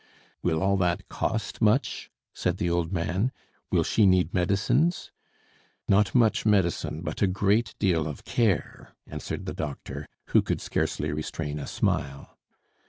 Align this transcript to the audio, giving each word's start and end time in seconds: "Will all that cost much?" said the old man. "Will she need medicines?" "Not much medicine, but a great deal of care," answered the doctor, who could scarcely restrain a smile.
"Will 0.41 0.63
all 0.63 0.77
that 0.77 1.07
cost 1.09 1.61
much?" 1.61 2.09
said 2.33 2.57
the 2.57 2.71
old 2.71 2.91
man. 2.91 3.31
"Will 3.69 3.83
she 3.83 4.07
need 4.07 4.33
medicines?" 4.33 5.11
"Not 5.87 6.15
much 6.15 6.43
medicine, 6.43 7.03
but 7.03 7.21
a 7.21 7.27
great 7.27 7.75
deal 7.77 8.07
of 8.07 8.25
care," 8.25 8.95
answered 9.05 9.45
the 9.45 9.53
doctor, 9.53 10.07
who 10.29 10.41
could 10.41 10.59
scarcely 10.59 11.11
restrain 11.11 11.59
a 11.59 11.67
smile. 11.67 12.35